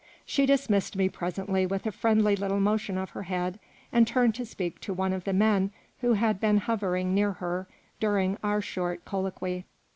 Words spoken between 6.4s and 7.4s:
hovering near